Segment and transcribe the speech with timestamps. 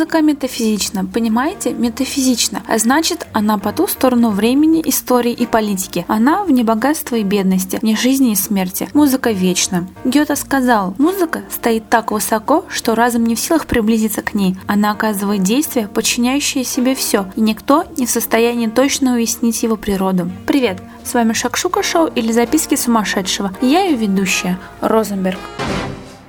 [0.00, 1.74] Музыка метафизична, понимаете?
[1.74, 2.62] Метафизична.
[2.66, 6.06] А значит, она по ту сторону времени, истории и политики.
[6.08, 8.88] Она вне богатства и бедности, вне жизни и смерти.
[8.94, 9.86] Музыка вечна.
[10.06, 14.56] Гёте сказал, музыка стоит так высоко, что разум не в силах приблизиться к ней.
[14.66, 20.30] Она оказывает действие, подчиняющее себе все, и никто не в состоянии точно уяснить его природу.
[20.46, 23.52] Привет, с вами Шакшука Шоу или Записки сумасшедшего.
[23.60, 25.38] Я ее ведущая, Розенберг.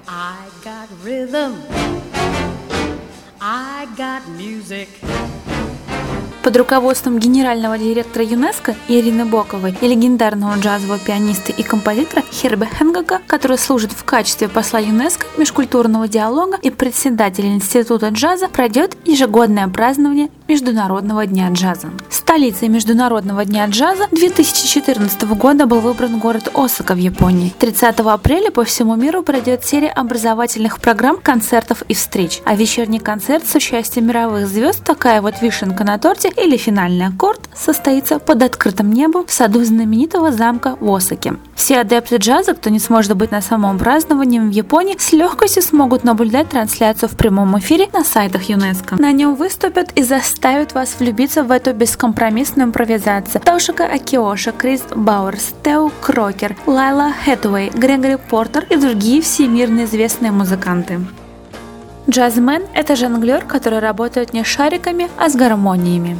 [0.09, 1.53] I got rhythm.
[6.44, 13.22] Под руководством генерального директора ЮНЕСКО Ирины Боковой и легендарного джазового пианиста и композитора Херба Хенгага,
[13.27, 20.30] который служит в качестве посла ЮНЕСКО, межкультурного диалога и председателя Института джаза, пройдет ежегодное празднование
[20.48, 21.89] Международного дня джаза.
[22.31, 27.53] Столицей Международного дня джаза 2014 года был выбран город Осака в Японии.
[27.59, 32.39] 30 апреля по всему миру пройдет серия образовательных программ, концертов и встреч.
[32.45, 37.50] А вечерний концерт с участием мировых звезд, такая вот вишенка на торте, или финальный аккорд
[37.53, 41.33] состоится под открытым небом в саду знаменитого замка в Осаке.
[41.55, 46.05] Все адепты джаза, кто не сможет быть на самом праздновании в Японии, с легкостью смогут
[46.05, 48.95] наблюдать трансляцию в прямом эфире на сайтах ЮНЕСКО.
[48.95, 53.41] На нем выступят и заставят вас влюбиться в эту бескомпромиссную импровизацию.
[53.41, 60.99] Тошика Акиоша, Крис Бауэрс, Тео Крокер, Лайла Хэтуэй, Грегори Портер и другие всемирно известные музыканты.
[62.09, 66.17] Джазмен– это жонглер, который работает не шариками, а с гармониями.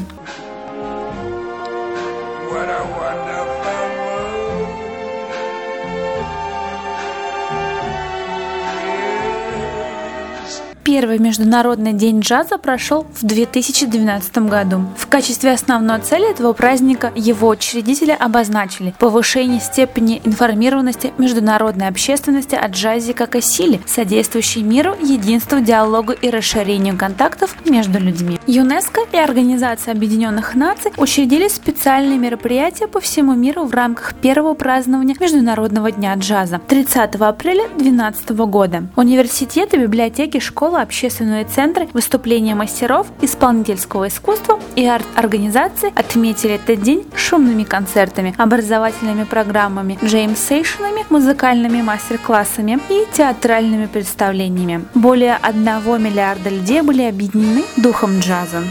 [10.92, 14.82] Первый международный день джаза прошел в 2012 году.
[14.98, 22.68] В качестве основной цели этого праздника его учредители обозначили повышение степени информированности международной общественности о
[22.68, 28.38] джазе как о силе, содействующей миру, единству, диалогу и расширению контактов между людьми.
[28.46, 35.16] ЮНЕСКО и Организация Объединенных Наций учредили специальные мероприятия по всему миру в рамках первого празднования
[35.18, 38.84] Международного дня джаза 30 апреля 2012 года.
[38.98, 47.64] Университеты, библиотеки, школы общественные центры, выступления мастеров, исполнительского искусства и арт-организации отметили этот день шумными
[47.64, 54.86] концертами, образовательными программами, джеймсейшенами, музыкальными мастер-классами и театральными представлениями.
[54.94, 55.64] Более 1
[56.02, 58.64] миллиарда людей были объединены духом джаза.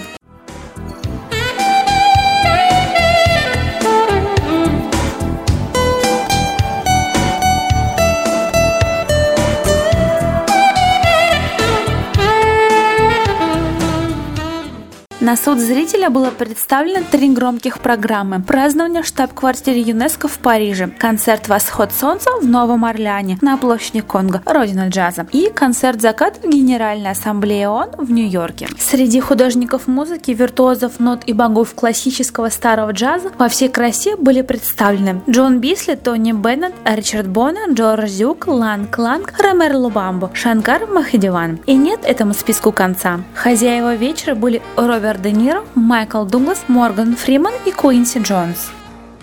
[15.21, 18.41] На суд зрителя было представлено три громких программы.
[18.41, 24.41] Празднование в штаб-квартире ЮНЕСКО в Париже, концерт «Восход солнца» в Новом Орлеане на площади Конго,
[24.47, 28.69] родина джаза, и концерт «Закат» в Генеральной ассамблее ООН в Нью-Йорке.
[28.79, 35.21] Среди художников музыки, виртуозов нот и богов классического старого джаза во всей красе были представлены
[35.29, 41.61] Джон Бисли, Тони Беннет, Ричард Бона, Джордж Дюк, Лан Кланг, Ромер Лубамбо, Шанкар Махидиван.
[41.67, 43.21] И нет этому списку конца.
[43.35, 48.71] Хозяева вечера были Роберт Роберт Де Ниро, Майкл Дуглас, Морган Фриман и Куинси Джонс.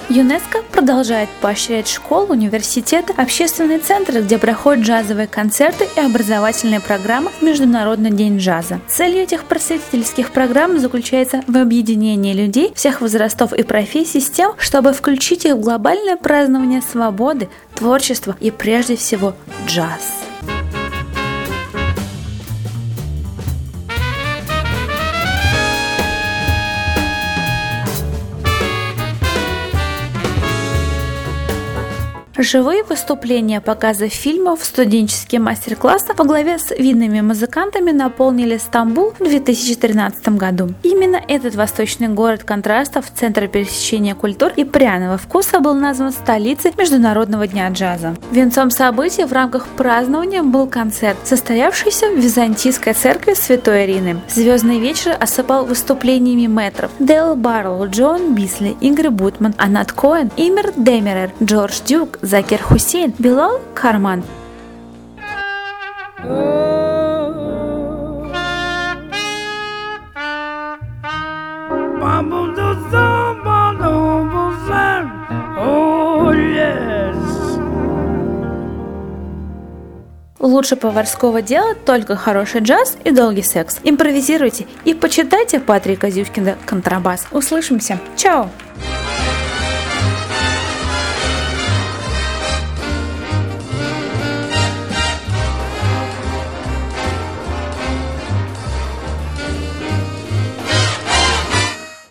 [0.10, 7.42] ЮНЕСКО продолжает поощрять школы, университеты, общественные центры, где проходят джазовые концерты и образовательные программы в
[7.42, 8.82] Международный день джаза.
[8.90, 14.92] Целью этих просветительских программ заключается в объединении людей всех возрастов и профессий с тем, чтобы
[14.92, 19.36] включить их в глобальное празднование свободы, творчества и прежде всего
[19.68, 20.27] джаз.
[32.40, 40.30] Живые выступления, показы фильмов, студенческие мастер-классы во главе с видными музыкантами наполнили Стамбул в 2013
[40.38, 40.70] году.
[40.84, 47.48] Именно этот восточный город контрастов, центр пересечения культур и пряного вкуса был назван столицей Международного
[47.48, 48.16] дня джаза.
[48.32, 54.22] Венцом события в рамках празднования был концерт, состоявшийся в Византийской церкви Святой Ирины.
[54.30, 61.32] Звездный вечер осыпал выступлениями метров Дэл Барроу, Джон Бисли, Игорь Бутман, Анат Коэн, Имер Демерер,
[61.42, 64.22] Джордж Дюк, Закир Хусейн, Билал Карман.
[80.40, 83.80] Лучше поварского дела только хороший джаз и долгий секс.
[83.84, 87.26] Импровизируйте и почитайте Патрика Зюшкина «Контрабас».
[87.32, 88.00] Услышимся.
[88.18, 88.50] Чао!